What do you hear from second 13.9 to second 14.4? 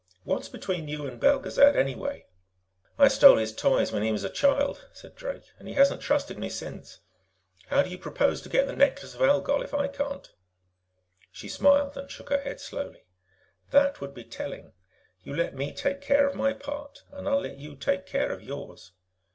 would be